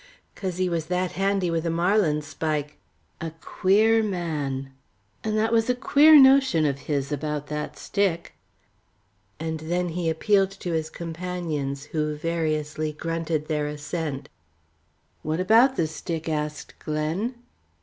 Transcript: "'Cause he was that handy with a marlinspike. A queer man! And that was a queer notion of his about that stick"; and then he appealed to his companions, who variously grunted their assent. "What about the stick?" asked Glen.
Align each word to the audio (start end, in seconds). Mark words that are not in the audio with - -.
"'Cause 0.33 0.57
he 0.57 0.67
was 0.67 0.87
that 0.87 1.11
handy 1.11 1.51
with 1.51 1.63
a 1.63 1.69
marlinspike. 1.69 2.79
A 3.21 3.29
queer 3.39 4.01
man! 4.01 4.71
And 5.23 5.37
that 5.37 5.53
was 5.53 5.69
a 5.69 5.75
queer 5.75 6.15
notion 6.17 6.65
of 6.65 6.79
his 6.89 7.11
about 7.11 7.45
that 7.53 7.77
stick"; 7.77 8.33
and 9.39 9.59
then 9.59 9.89
he 9.89 10.09
appealed 10.09 10.49
to 10.49 10.71
his 10.71 10.89
companions, 10.89 11.83
who 11.83 12.15
variously 12.15 12.91
grunted 12.91 13.47
their 13.47 13.67
assent. 13.67 14.27
"What 15.21 15.39
about 15.39 15.75
the 15.75 15.85
stick?" 15.85 16.27
asked 16.27 16.79
Glen. 16.79 17.35